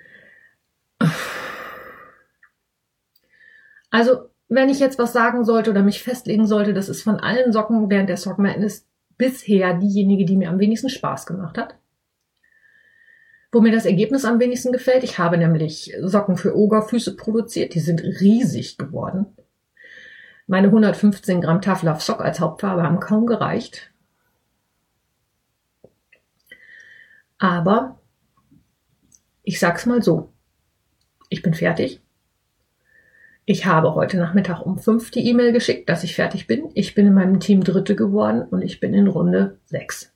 Also, 3.91 4.31
wenn 4.49 4.71
ich 4.71 4.79
jetzt 4.81 4.99
was 4.99 5.13
sagen 5.13 5.45
sollte 5.45 5.69
oder 5.69 5.83
mich 5.83 6.03
festlegen 6.03 6.47
sollte, 6.47 6.73
das 6.73 6.89
ist 6.89 7.03
von 7.03 7.17
allen 7.21 7.53
Socken 7.53 7.91
während 7.91 8.09
der 8.09 8.17
Sock 8.17 8.39
Madness 8.39 8.87
bisher 9.19 9.75
diejenige, 9.75 10.25
die 10.25 10.39
mir 10.39 10.49
am 10.49 10.59
wenigsten 10.59 10.89
Spaß 10.89 11.27
gemacht 11.27 11.59
hat 11.59 11.75
wo 13.53 13.61
mir 13.61 13.71
das 13.71 13.87
Ergebnis 13.87 14.25
am 14.25 14.41
wenigsten 14.41 14.73
gefällt. 14.73 15.05
Ich 15.05 15.19
habe 15.21 15.39
nämlich 15.39 15.95
Socken 16.01 16.37
für 16.37 16.57
Ogerfüße 16.57 17.15
produziert. 17.17 17.75
Die 17.75 17.81
sind 17.81 18.03
riesig 18.03 18.79
geworden. 18.79 19.27
Meine 20.47 20.69
115 20.69 21.41
Gramm 21.41 21.63
Tough 21.63 21.83
Love 21.83 22.01
Sock 22.01 22.21
als 22.21 22.41
Hauptfarbe 22.41 22.83
haben 22.83 23.01
kaum 23.01 23.27
gereicht. 23.27 23.91
Aber 27.39 27.99
ich 29.43 29.59
sag's 29.59 29.87
mal 29.87 30.03
so. 30.03 30.33
Ich 31.29 31.43
bin 31.43 31.55
fertig. 31.55 32.01
Ich 33.47 33.67
habe 33.67 33.95
heute 33.95 34.17
Nachmittag 34.17 34.63
um 34.63 34.79
fünf 34.79 35.11
die 35.11 35.29
E-Mail 35.29 35.53
geschickt, 35.53 35.89
dass 35.89 36.05
ich 36.05 36.15
fertig 36.15 36.47
bin. 36.47 36.71
Ich 36.75 36.95
bin 36.95 37.07
in 37.07 37.15
meinem 37.15 37.41
Team 37.41 37.63
Dritte 37.63 37.95
geworden 37.95 38.43
und 38.43 38.63
ich 38.63 38.81
bin 38.81 38.95
in 38.95 39.07
Runde 39.07 39.59
sechs. 39.67 40.13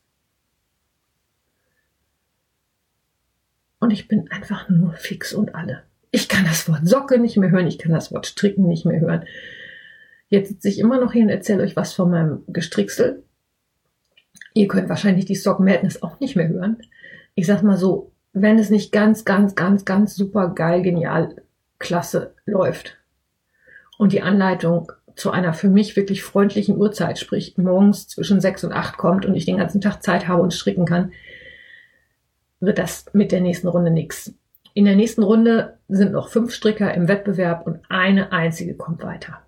Und 3.81 3.91
ich 3.91 4.09
bin 4.09 4.31
einfach 4.31 4.69
nur 4.69 4.95
fix 4.95 5.33
und 5.33 5.55
alle. 5.55 5.83
Ich 6.11 6.29
kann 6.29 6.45
das 6.45 6.69
Wort 6.69 6.87
Socke 6.87 7.19
nicht 7.19 7.37
mehr 7.37 7.51
hören, 7.51 7.67
ich 7.67 7.79
kann 7.79 7.93
das 7.93 8.11
Wort 8.13 8.27
Stricken 8.27 8.67
nicht 8.67 8.87
mehr 8.87 9.01
hören. 9.01 9.25
Jetzt 10.29 10.49
sitze 10.49 10.69
ich 10.69 10.79
immer 10.79 11.01
noch 11.01 11.13
hier 11.13 11.23
und 11.23 11.31
erzähle 11.31 11.63
euch 11.63 11.77
was 11.77 11.95
von 11.95 12.11
meinem 12.11 12.45
Gestricksel. 12.49 13.23
Ihr 14.55 14.69
könnt 14.69 14.89
wahrscheinlich 14.89 15.25
die 15.25 15.37
Sock 15.37 15.61
Madness 15.61 16.03
auch 16.03 16.21
nicht 16.21 16.37
mehr 16.37 16.49
hören. 16.49 16.79
Ich 17.35 17.47
sag 17.47 17.63
mal 17.63 17.77
so, 17.77 18.13
wenn 18.33 18.59
es 18.59 18.71
nicht 18.71 18.93
ganz, 18.93 19.25
ganz, 19.25 19.55
ganz, 19.55 19.85
ganz 19.85 20.15
super 20.15 20.49
geil, 20.49 20.83
genial, 20.83 21.37
klasse 21.79 22.35
läuft 22.45 22.99
und 23.99 24.13
die 24.13 24.23
Anleitung 24.23 24.93
zu 25.15 25.31
einer 25.31 25.53
für 25.53 25.69
mich 25.69 25.97
wirklich 25.97 26.23
freundlichen 26.23 26.77
Uhrzeit, 26.77 27.19
sprich 27.19 27.57
morgens 27.57 28.09
zwischen 28.09 28.41
sechs 28.41 28.65
und 28.65 28.73
acht 28.73 28.99
kommt 28.99 29.27
und 29.27 29.35
ich 29.35 29.47
den 29.47 29.57
ganzen 29.57 29.81
Tag 29.81 30.03
Zeit 30.03 30.29
habe 30.29 30.43
und 30.43 30.55
stricken 30.55 30.85
kann, 30.85 31.13
wird 32.61 32.79
das 32.79 33.07
mit 33.13 33.33
der 33.33 33.41
nächsten 33.41 33.69
Runde 33.69 33.91
nichts. 33.91 34.35
In 34.75 34.85
der 34.85 34.97
nächsten 34.97 35.23
Runde 35.23 35.79
sind 35.89 36.13
noch 36.13 36.29
fünf 36.29 36.53
Stricker 36.53 36.93
im 36.95 37.09
Wettbewerb 37.09 37.67
und 37.67 37.81
eine 37.89 38.31
einzige 38.33 38.75
kommt 38.75 39.03
weiter. 39.03 39.41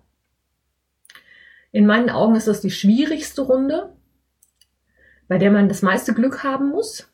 In 1.71 1.85
meinen 1.85 2.09
Augen 2.09 2.35
ist 2.35 2.47
das 2.47 2.61
die 2.61 2.71
schwierigste 2.71 3.41
Runde, 3.41 3.93
bei 5.27 5.37
der 5.37 5.51
man 5.51 5.69
das 5.69 5.81
meiste 5.81 6.13
Glück 6.13 6.43
haben 6.43 6.69
muss. 6.69 7.07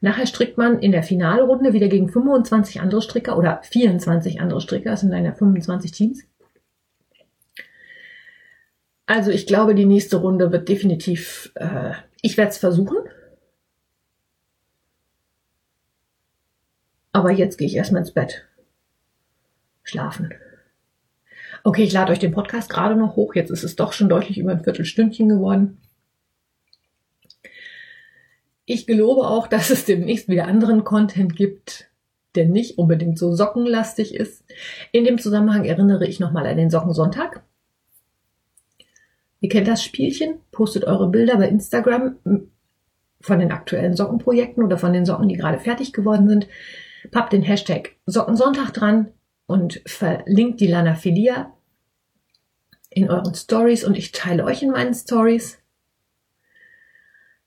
Nachher 0.00 0.26
strickt 0.26 0.56
man 0.56 0.78
in 0.78 0.92
der 0.92 1.02
Finalrunde 1.02 1.72
wieder 1.72 1.88
gegen 1.88 2.08
25 2.08 2.80
andere 2.80 3.02
Stricker 3.02 3.36
oder 3.36 3.60
24 3.62 4.40
andere 4.40 4.60
Stricker, 4.60 4.92
es 4.92 5.00
sind 5.00 5.10
dann 5.10 5.24
ja 5.24 5.34
25 5.34 5.92
Teams. 5.92 6.22
Also 9.04 9.32
ich 9.32 9.46
glaube, 9.46 9.74
die 9.74 9.84
nächste 9.84 10.18
Runde 10.18 10.52
wird 10.52 10.68
definitiv, 10.68 11.50
äh, 11.56 11.94
ich 12.22 12.36
werde 12.36 12.50
es 12.50 12.58
versuchen. 12.58 12.96
Aber 17.12 17.32
jetzt 17.32 17.58
gehe 17.58 17.66
ich 17.66 17.74
erstmal 17.74 18.02
ins 18.02 18.12
Bett. 18.12 18.46
Schlafen. 19.82 20.32
Okay, 21.62 21.84
ich 21.84 21.92
lade 21.92 22.12
euch 22.12 22.18
den 22.18 22.32
Podcast 22.32 22.70
gerade 22.70 22.96
noch 22.96 23.16
hoch. 23.16 23.34
Jetzt 23.34 23.50
ist 23.50 23.64
es 23.64 23.76
doch 23.76 23.92
schon 23.92 24.08
deutlich 24.08 24.38
über 24.38 24.52
ein 24.52 24.64
Viertelstündchen 24.64 25.28
geworden. 25.28 25.78
Ich 28.64 28.86
gelobe 28.86 29.26
auch, 29.26 29.46
dass 29.46 29.70
es 29.70 29.84
demnächst 29.84 30.28
wieder 30.28 30.46
anderen 30.46 30.84
Content 30.84 31.36
gibt, 31.36 31.90
der 32.34 32.46
nicht 32.46 32.78
unbedingt 32.78 33.18
so 33.18 33.34
sockenlastig 33.34 34.14
ist. 34.14 34.44
In 34.92 35.04
dem 35.04 35.18
Zusammenhang 35.18 35.64
erinnere 35.64 36.06
ich 36.06 36.20
nochmal 36.20 36.46
an 36.46 36.56
den 36.56 36.70
Sockensonntag. 36.70 37.42
Ihr 39.40 39.48
kennt 39.48 39.68
das 39.68 39.82
Spielchen, 39.82 40.40
postet 40.52 40.84
eure 40.84 41.08
Bilder 41.08 41.36
bei 41.36 41.48
Instagram 41.48 42.16
von 43.20 43.38
den 43.38 43.52
aktuellen 43.52 43.96
Sockenprojekten 43.96 44.62
oder 44.62 44.78
von 44.78 44.92
den 44.92 45.04
Socken, 45.04 45.28
die 45.28 45.36
gerade 45.36 45.58
fertig 45.58 45.92
geworden 45.92 46.28
sind. 46.28 46.46
Pappt 47.10 47.32
den 47.32 47.42
Hashtag 47.42 47.96
Sockensonntag 48.06 48.72
dran 48.72 49.08
und 49.50 49.82
verlinkt 49.84 50.60
die 50.60 50.68
Lanaphilia 50.68 51.52
in 52.88 53.10
euren 53.10 53.34
Stories 53.34 53.82
und 53.84 53.98
ich 53.98 54.12
teile 54.12 54.44
euch 54.44 54.62
in 54.62 54.70
meinen 54.70 54.94
Stories. 54.94 55.58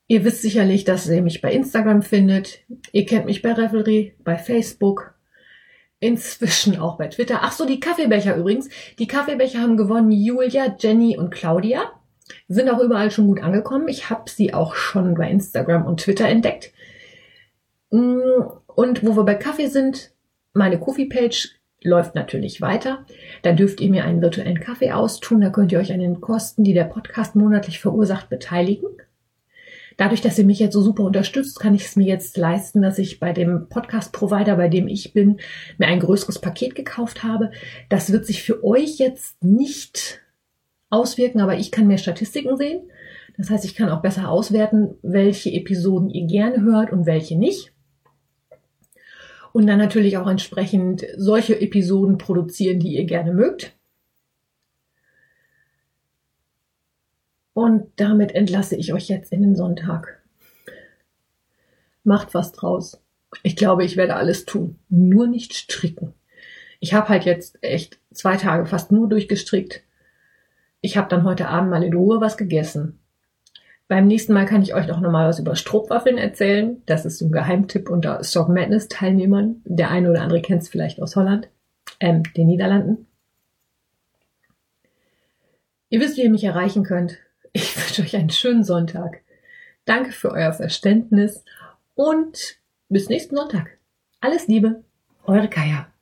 Ihr 0.06 0.22
wisst 0.22 0.42
sicherlich, 0.42 0.84
dass 0.84 1.08
ihr 1.08 1.22
mich 1.22 1.40
bei 1.40 1.50
Instagram 1.50 2.02
findet. 2.02 2.58
Ihr 2.92 3.06
kennt 3.06 3.24
mich 3.24 3.40
bei 3.40 3.54
Revelry, 3.54 4.14
bei 4.22 4.36
Facebook, 4.36 5.14
inzwischen 5.98 6.78
auch 6.78 6.98
bei 6.98 7.08
Twitter. 7.08 7.38
Ach 7.40 7.52
so, 7.52 7.64
die 7.64 7.80
Kaffeebecher 7.80 8.36
übrigens. 8.36 8.68
Die 8.98 9.06
Kaffeebecher 9.06 9.60
haben 9.60 9.78
gewonnen 9.78 10.12
Julia, 10.12 10.76
Jenny 10.78 11.16
und 11.16 11.30
Claudia. 11.30 11.90
Sind 12.48 12.68
auch 12.68 12.80
überall 12.80 13.10
schon 13.10 13.28
gut 13.28 13.42
angekommen. 13.42 13.88
Ich 13.88 14.10
habe 14.10 14.28
sie 14.28 14.52
auch 14.52 14.74
schon 14.74 15.14
bei 15.14 15.30
Instagram 15.30 15.86
und 15.86 16.00
Twitter 16.00 16.28
entdeckt. 16.28 16.70
Mm, 17.90 18.20
und 18.66 19.06
wo 19.06 19.16
wir 19.16 19.24
bei 19.24 19.36
Kaffee 19.36 19.68
sind, 19.68 20.12
meine 20.52 20.78
Coffee-Page 20.78 21.63
läuft 21.84 22.14
natürlich 22.14 22.60
weiter. 22.60 23.04
Da 23.42 23.52
dürft 23.52 23.80
ihr 23.80 23.90
mir 23.90 24.04
einen 24.04 24.22
virtuellen 24.22 24.58
Kaffee 24.58 24.90
austun. 24.90 25.40
Da 25.40 25.50
könnt 25.50 25.70
ihr 25.70 25.78
euch 25.78 25.92
an 25.92 26.00
den 26.00 26.20
Kosten, 26.20 26.64
die 26.64 26.74
der 26.74 26.84
Podcast 26.84 27.36
monatlich 27.36 27.78
verursacht, 27.78 28.28
beteiligen. 28.28 28.88
Dadurch, 29.96 30.20
dass 30.20 30.38
ihr 30.38 30.44
mich 30.44 30.58
jetzt 30.58 30.72
so 30.72 30.82
super 30.82 31.04
unterstützt, 31.04 31.60
kann 31.60 31.74
ich 31.74 31.84
es 31.84 31.94
mir 31.94 32.06
jetzt 32.06 32.36
leisten, 32.36 32.82
dass 32.82 32.98
ich 32.98 33.20
bei 33.20 33.32
dem 33.32 33.68
Podcast-Provider, 33.68 34.56
bei 34.56 34.68
dem 34.68 34.88
ich 34.88 35.12
bin, 35.12 35.38
mir 35.78 35.86
ein 35.86 36.00
größeres 36.00 36.40
Paket 36.40 36.74
gekauft 36.74 37.22
habe. 37.22 37.52
Das 37.90 38.10
wird 38.10 38.26
sich 38.26 38.42
für 38.42 38.64
euch 38.64 38.98
jetzt 38.98 39.44
nicht 39.44 40.20
auswirken, 40.90 41.40
aber 41.40 41.56
ich 41.58 41.70
kann 41.70 41.86
mehr 41.86 41.98
Statistiken 41.98 42.56
sehen. 42.56 42.90
Das 43.36 43.50
heißt, 43.50 43.64
ich 43.64 43.74
kann 43.74 43.88
auch 43.88 44.02
besser 44.02 44.30
auswerten, 44.30 44.96
welche 45.02 45.52
Episoden 45.52 46.10
ihr 46.10 46.26
gerne 46.26 46.62
hört 46.62 46.92
und 46.92 47.06
welche 47.06 47.36
nicht. 47.36 47.73
Und 49.54 49.68
dann 49.68 49.78
natürlich 49.78 50.18
auch 50.18 50.26
entsprechend 50.26 51.06
solche 51.16 51.60
Episoden 51.60 52.18
produzieren, 52.18 52.80
die 52.80 52.96
ihr 52.96 53.04
gerne 53.04 53.32
mögt. 53.32 53.72
Und 57.52 57.86
damit 57.94 58.32
entlasse 58.32 58.74
ich 58.74 58.92
euch 58.92 59.08
jetzt 59.08 59.30
in 59.30 59.42
den 59.42 59.54
Sonntag. 59.54 60.20
Macht 62.02 62.34
was 62.34 62.50
draus. 62.50 63.00
Ich 63.44 63.54
glaube, 63.54 63.84
ich 63.84 63.96
werde 63.96 64.16
alles 64.16 64.44
tun. 64.44 64.80
Nur 64.88 65.28
nicht 65.28 65.54
stricken. 65.54 66.14
Ich 66.80 66.92
habe 66.92 67.08
halt 67.08 67.24
jetzt 67.24 67.62
echt 67.62 68.00
zwei 68.12 68.36
Tage 68.36 68.66
fast 68.66 68.90
nur 68.90 69.08
durchgestrickt. 69.08 69.84
Ich 70.80 70.96
habe 70.96 71.08
dann 71.08 71.22
heute 71.22 71.46
Abend 71.46 71.70
mal 71.70 71.84
in 71.84 71.94
Ruhe 71.94 72.20
was 72.20 72.36
gegessen. 72.36 72.98
Beim 73.94 74.08
nächsten 74.08 74.32
Mal 74.32 74.44
kann 74.44 74.60
ich 74.60 74.74
euch 74.74 74.88
noch 74.88 75.00
mal 75.00 75.28
was 75.28 75.38
über 75.38 75.54
Strohwaffeln 75.54 76.18
erzählen. 76.18 76.82
Das 76.84 77.04
ist 77.04 77.20
ein 77.20 77.30
Geheimtipp 77.30 77.88
unter 77.88 78.24
Stock 78.24 78.48
Madness 78.48 78.88
Teilnehmern. 78.88 79.62
Der 79.64 79.88
eine 79.92 80.10
oder 80.10 80.22
andere 80.22 80.42
kennt 80.42 80.62
es 80.62 80.68
vielleicht 80.68 81.00
aus 81.00 81.14
Holland, 81.14 81.48
ähm, 82.00 82.24
den 82.36 82.48
Niederlanden. 82.48 83.06
Ihr 85.90 86.00
wisst, 86.00 86.16
wie 86.16 86.22
ihr 86.22 86.30
mich 86.30 86.42
erreichen 86.42 86.82
könnt. 86.82 87.18
Ich 87.52 87.76
wünsche 87.76 88.02
euch 88.02 88.16
einen 88.16 88.30
schönen 88.30 88.64
Sonntag. 88.64 89.20
Danke 89.84 90.10
für 90.10 90.32
euer 90.32 90.52
Verständnis 90.52 91.44
und 91.94 92.56
bis 92.88 93.08
nächsten 93.08 93.36
Sonntag. 93.36 93.78
Alles 94.20 94.48
Liebe, 94.48 94.82
eure 95.24 95.46
Kaya. 95.46 95.93